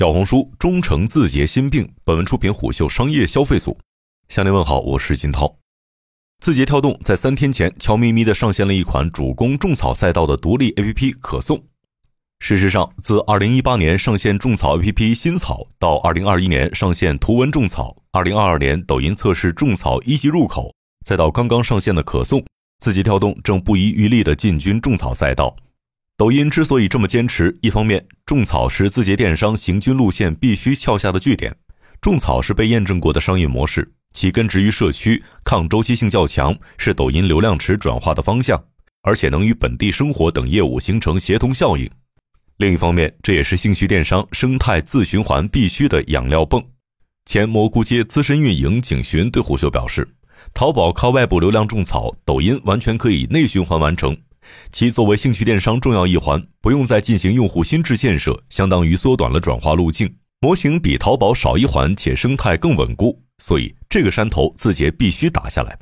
[0.00, 1.86] 小红书忠诚字节心病。
[2.04, 3.76] 本文出品虎嗅商业消费组。
[4.30, 5.58] 向您问好，我是金涛。
[6.38, 11.62] 字节跳动在三天前悄咪咪的上线了一款主攻种草赛道的独立 APP 可颂。
[12.38, 20.72] 事实上，自2018年上线种草 APP 新草，到2021年上线图文种草，2022年抖音测试种草一级入口，
[21.04, 22.42] 再到刚刚上线的可颂，
[22.78, 25.54] 字节跳动正不遗余力的进军种草赛道。
[26.20, 31.56] 抖音之所以这么坚持，一方面种草是字节电商行军路线必须撬下的据点，
[31.98, 38.62] 种草是被验证过的商业模式，其根植于社区，抗周期性较强，是抖音流量池转化的方向，
[39.00, 41.88] 而且能与本地生活等业务形成协同效应。
[42.58, 46.62] 另一方面，这也是兴趣电商生态自循环必须的养料泵。
[47.24, 50.06] 前蘑菇街资深运营景寻对虎嗅表示，
[50.52, 54.14] 淘宝靠外部流量种草，抖音完全可以内循环完成。
[54.70, 60.14] 其作为兴趣电商重要一环，不用再进行用户心智建设，相当于缩短了转化路径。
[60.40, 65.78] 模型比淘宝少一环，且生态更稳固，所以这个山头字节必须打下来。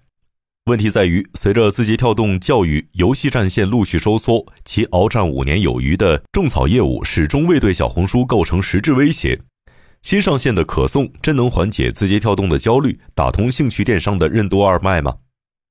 [0.65, 9.41] 问题在于，随着字节跳动教育、游戏战线陆续收缩，其鏖战五年有余的种草业务始终未对小红书构成实质威胁。
[10.03, 15.17] 新上线的可颂真能缓解字节跳动的焦虑，打通兴趣电商的任督二脉吗？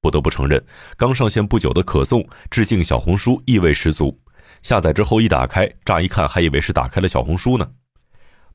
[0.07, 0.63] 不得不承认，
[0.95, 4.17] 刚上线不久的可颂致敬小红书意味十足。
[4.61, 7.67] 下载之后一打开，乍一看还以为是打开了小红书呢。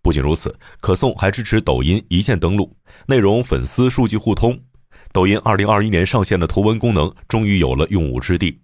[0.01, 2.75] 不仅如此，可颂还支持抖音一键登录，
[3.07, 4.59] 内容粉丝数据互通。
[5.13, 8.59] 抖音二零二一年上线的图文功能终于有了用武之地。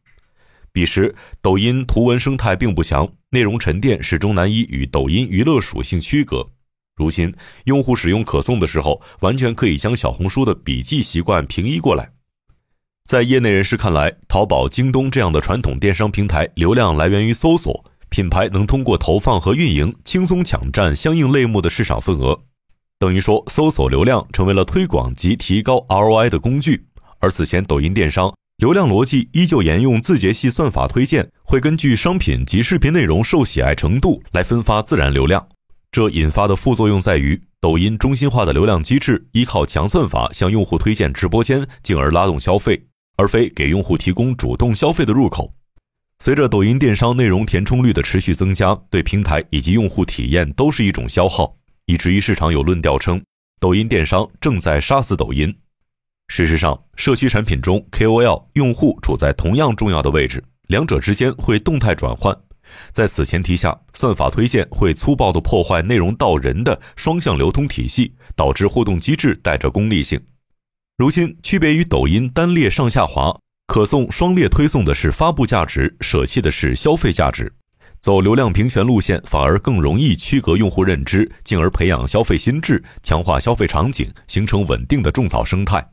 [0.73, 6.49] 彼时，抖音图文生态并不强，内容沉淀始终难以与抖音娱乐属性区隔。
[6.97, 12.11] 如今，用户使用可颂的时候，完全可以将小红书的笔记习惯平移过来。
[13.09, 22.39] 在业内人士看来，淘宝、京东这样的传统电商平台，流量来源于搜索，品牌能通过投放和运营轻松抢占相应类目的市场份额，
[22.99, 26.85] 等于说搜索流量成为了推广及提高 ROI 的工具。
[27.19, 35.49] 而此前抖音电商流量逻辑依旧沿用字节系算法推荐，会根据商品及视频内容受喜爱程度来分发自然流量，
[35.91, 42.88] 这引发的副作用在于，抖音中心化的流量机制依靠强算法向用户推荐直播间，进而拉动消费。
[43.19, 45.53] 而非给用户提供主动消费的入口。
[46.21, 51.55] 随着抖音电商内容填充率的持续增加，对平台以及用户体验都是一种消耗，
[51.87, 53.23] 以至于市场有论调称，
[53.61, 55.55] 抖音电商正在杀死抖音。
[56.29, 62.37] 事实上，社区产品中 KOL 用户处在同样重要的位置，两者之间会动态转换。
[62.93, 70.21] 在此前提下，算法推荐会粗暴地破坏内容到人的双向流通体系，导致互动机制带着功利性。
[70.99, 73.33] 如今，区别于抖音单列上下滑，
[73.69, 77.53] 可颂双列推送的是发布价值，舍弃的是消费价值。
[78.01, 85.89] 走流量平权路线，反而更容易区隔用户认知，进而培养消费心智，强化消费场景，形成稳定的种草生态。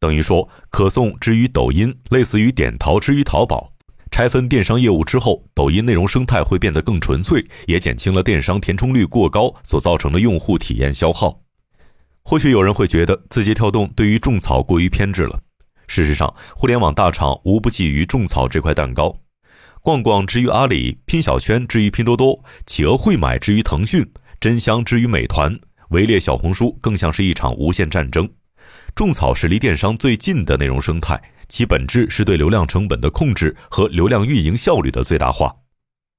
[0.00, 3.72] 等于说，可颂之于抖音，类似于点淘之于淘宝。
[4.10, 11.43] 拆分电商业务之后，抖音内容生态会变得更纯粹，也减轻了电商填充率过高所造成的用户体验消耗。
[12.26, 15.42] 或许有人会觉得字节跳动对于种草过于偏执了。
[15.86, 19.14] 事实上，互联网大厂无不觊觎种草这块蛋糕。
[19.82, 28.26] 逛逛之于阿里，拼小圈之于拼多多，企鹅会买之于腾讯，真香之于美团，围猎小红书更像是一场无限战争。
[28.94, 35.54] 种草是离电商最近的内容生态，其本质是对流量成本的控制和流量运营效率的最大化。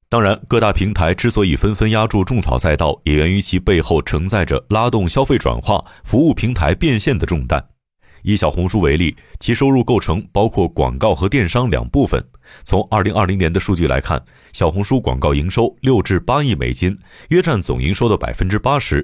[0.08, 7.62] 当然，各大平台之所以纷纷压住种草赛道，也源于其背后承载着拉动消费转化、服务平台变现的重担。
[8.22, 12.24] 以小红书为例，其收入构成包括广告和电商两部分。
[12.64, 14.24] 从2020年的数据来看，
[14.54, 16.98] 小红书广告营收六至八亿美金，
[17.30, 19.02] 约占总营收的百分之八十；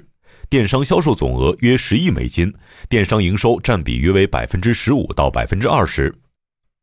[0.50, 2.54] 电商销售总额约十亿美金，
[2.90, 6.16] 电商营收占比约为百分之十五到百分之二十。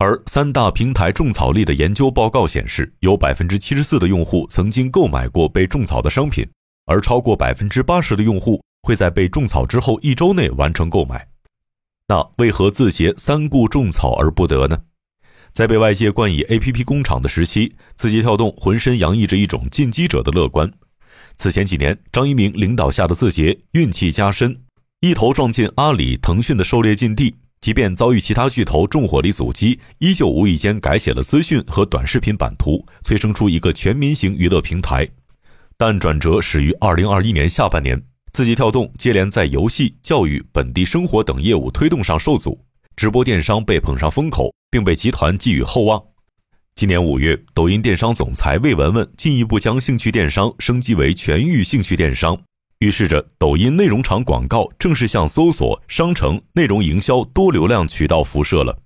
[0.01, 6.49] 而三大平台种草力的研究报告显示，有百分之七十四的用户曾经购买过被种草的商品，
[6.87, 11.27] 而超过百分之八十的用户会在被种草之后一周内完成购买。
[12.07, 14.79] 那为何字节三顾种草而不得呢？
[15.51, 20.73] 在被外界冠以 “APP 工厂”的时期，字节跳动浑身洋溢着一种进击者的乐观。
[21.37, 24.61] 此前几年，张一鸣领导下的字节运气加深，
[25.01, 27.35] 一头撞进阿里、腾讯的狩猎禁地。
[27.61, 35.07] 即便遭遇其他巨头重火力阻击，依旧无意间改写了资讯和短视频版图，催生出一个全民型娱乐平台。
[35.77, 38.01] 但转折始于二零二一年下半年，
[38.33, 42.59] 字节跳动接连在游戏、教育、本地生活等业务推动上受阻，
[42.97, 46.03] 直播电商被捧上风口，并被集团寄予厚望。
[46.75, 52.41] 今年五月，抖音电商总裁魏文文进一步将兴趣电商升级为全域兴趣电商，
[52.81, 58.79] 预示着抖音内容厂广告正式向搜索、商城、内容营销多流量渠道辐射了。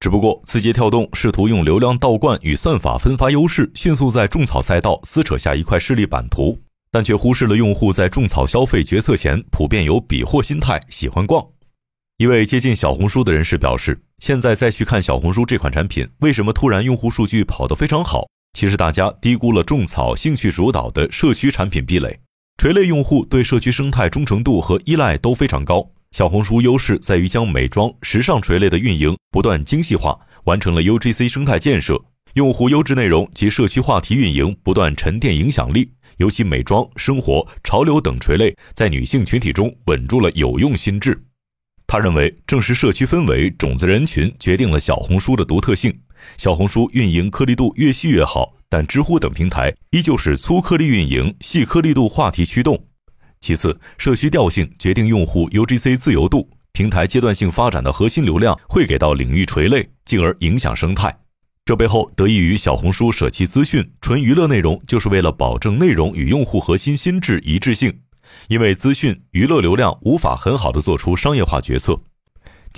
[0.00, 6.58] 只不过，字节跳动试图用流量倒灌与算法分发优势，迅速在种草赛道撕扯下一块势力版图，
[6.90, 11.44] 但却忽视了用户在种草消费决策前普遍有比货心态，喜欢逛。
[12.16, 18.26] 一位接近小红书的人士表示：“现在再去看小红书这款产品，为什么突然用户数据跑得非常好？
[18.52, 22.18] 其实大家低估了种草兴趣主导的社区产品壁垒。”
[22.60, 25.88] 垂类用户对社区生态忠诚度和依赖都非常高。
[26.10, 32.02] 小红书优势在于将美妆、时尚垂类的运营不断精细化，完成了 UGC 生态建设。
[32.34, 41.22] 用户优质内容及社区话题运营不断沉淀影响力，尤其美妆、生活、潮流等垂类在女性群体中稳住了有用心智。
[41.86, 45.96] 他认为，正是社区氛围、种子人群决定了小红书的独特性。
[46.36, 48.52] 小红书运营颗粒度越细越好。
[48.70, 52.86] 但知乎等平台依旧是粗颗粒运营、细颗粒度话题驱动。
[53.40, 56.48] 其次，社区调性决定用户 UGC 自由度。
[56.72, 61.16] 平台阶段性发展的核心流量会给到领域垂类，进而影响生态。
[61.64, 68.00] 这背后得益于小红书舍弃资讯、纯娱乐内容，就是为了保证内容与用户核心心智一致性。
[68.48, 71.98] 因为资讯、娱乐流量无法很好的做出商业化决策。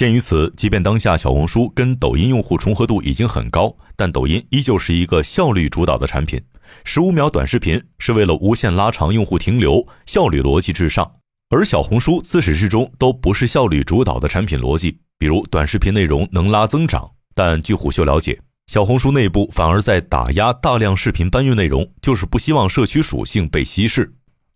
[0.01, 6.41] 鉴于此，即便当下小红书跟抖音用户重合度已经很高，但抖音依旧是一个效率主导的产品。
[6.85, 11.17] 十五秒短视频是为了无限拉长用户停留，效率逻辑至上。
[11.51, 14.99] 而小红书自始至终都不是效率主导的产品逻辑。
[15.19, 24.11] 比如短视频内容能拉增长，但据虎嗅了解，小红书内部反而在打压大量视频搬运内容，就是不希望社区属性被稀释。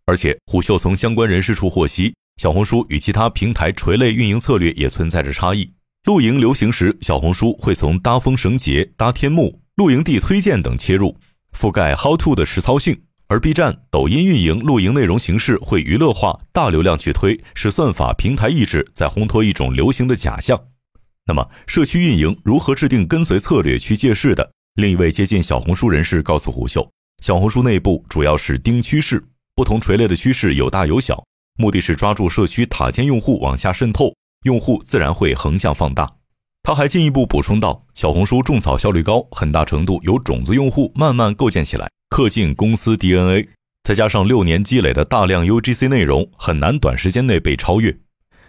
[0.06, 2.14] 而且虎嗅从相关人士处获悉。
[2.36, 5.72] 小红书与其他平台垂类运营策略也存在着差异。
[6.04, 11.16] 露营流行时，小红书会从搭风绳结、搭天幕、露营地推荐等切入，
[11.56, 12.96] 覆盖 How to 的实操性；
[13.28, 20.60] 而 B 站、抖音运营露营内容形式会娱乐化、大流量去推，是算法平台意志在烘托一种流行的假象。
[21.26, 24.52] 那么，社区运营如何制定跟随策略去借势的？
[24.75, 26.90] 另一位接近小红书人士告诉虎嗅，
[27.22, 31.25] 小红书内部主要是盯趋势，不同垂类的趋势有大有小。
[31.56, 34.12] 目的是抓住社区塔尖用户往下渗透，
[34.42, 36.16] 用户自然会横向放大。
[36.64, 43.50] 他还进一步补充道：“小红书种草效率高，很大程度由种子用户慢慢构建起来，刻进公司 DNA，
[43.84, 47.96] 再加上六年积累的大量 UGC 内容，很难短时间内被超越。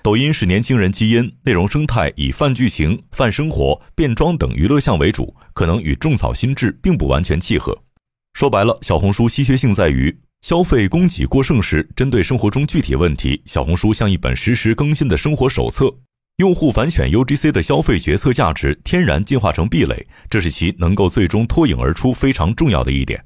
[0.02, 7.78] 抖音是年轻人基因，内容生态以泛剧情、泛生活、变装等娱乐项为主，可能与种草心智并不完全契合。
[8.34, 15.92] 说白了，小红书稀缺性在于。”消费供给过剩时，针对生活中具体问题，小红书像一本实时更新的生活手册。
[16.36, 23.20] 用户反选 UGC 的消费决策价值天然进化成壁垒，这是其能够最终脱颖而出非常重要的一点。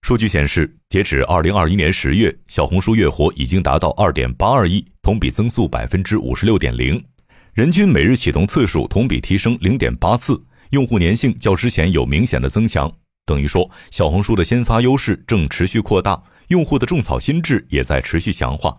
[0.00, 7.04] 数据显示，截止二零二一年十月，小红书月活已经达到二点八二亿，同比增速百分之五十六点零，
[7.52, 12.90] 人均每日启动次数同比提升零点八次，用户粘性较之前有明显的增强。
[13.26, 16.22] 等于说，小红书的先发优势正持续扩大。
[16.48, 18.76] 用户的种草心智也在持续强化。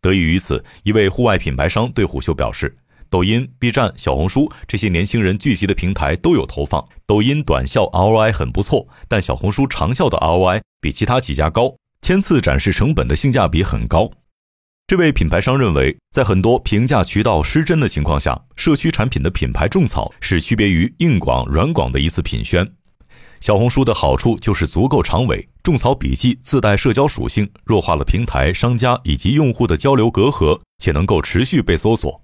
[0.00, 2.78] 得益于此，一位户外品牌商对虎嗅表示
[3.10, 6.86] ：“抖音、B 站、小红书这些年轻人聚集的平台都有投放。
[7.06, 14.10] 抖音短效 ROI 很不错，但小红书长效的 ROI 比其他几家高，千次展示成本的性价比很高。”
[14.86, 22.66] 这位品牌商认为，在很多评价渠道失真的情况下，社区产品的品牌种草是区别于硬广、软广的一次品宣。
[23.40, 32.22] 小红书的好处就是足够长尾，种草笔记自带社交属性，弱化了平台、商家以及用户的交流隔阂，且能够持续被搜索。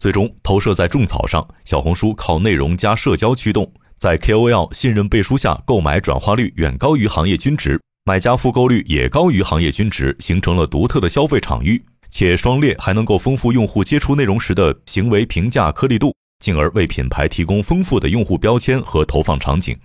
[0.00, 11.80] 最终投射在种草上，小红书靠内容加社交驱动，在 KOL 信任背书下，购买转化率远高于行业均值，买家复购率也高于行业均值，形成了独特的消费场域。
[12.10, 19.78] 且双列还能够丰富用户接触内容时的行为评价颗粒度，进而为品牌提供丰富的用户标签和投放场景。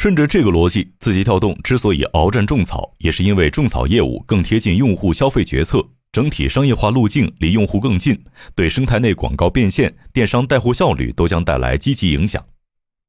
[0.00, 8.18] 顺着这个逻辑，字节跳动之所以鏖战种草，也是因为种草业务更贴近用户消费决策，整体商业化路径离用户更近，
[8.54, 12.42] 对生态内广告变现、电商带货效率都将带来积极影响。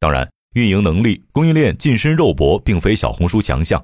[0.02, 3.82] 当然，运营能力、供应链近身肉搏并非小红书强项，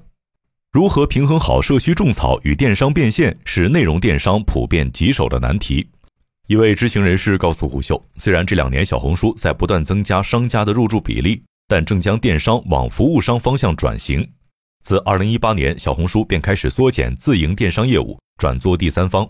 [0.73, 5.87] 如何平衡好社区种草与电商变现，是内容电商普遍棘手的难题。
[6.47, 11.41] 一位知情人士告诉虎嗅，虽然这两年小红书在不断增加商家的入驻比例。
[11.67, 14.27] 但正将电商往服务商方向转型。
[14.83, 19.27] 自2018年，小红书便开始缩减自营电商业务，转做第三方。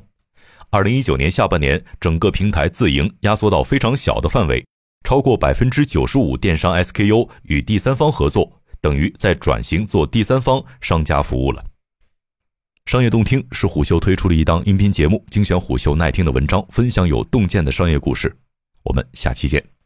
[0.71, 4.63] 2019年下半年，整个平台自营压缩到非常小的范围，
[5.03, 11.63] 超过百分之九十五电商 SKU 与第三方合作，等于在转型做第三方商家服务了。
[12.85, 18.37] 商业洞听是虎嗅推出的一档音频节目，精选虎嗅耐听的文章，分享有洞见的商业故事。
[18.83, 19.76] 我们下期见。